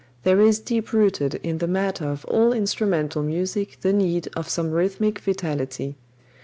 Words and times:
There 0.23 0.41
is 0.41 0.57
deep 0.57 0.93
rooted 0.93 1.35
in 1.43 1.59
the 1.59 1.67
matter 1.67 2.05
of 2.05 2.25
all 2.25 2.53
instrumental 2.53 3.21
music 3.21 3.77
the 3.81 3.93
need 3.93 4.29
of 4.35 4.49
some 4.49 4.71
rhythmic 4.71 5.19
vitality. 5.19 5.95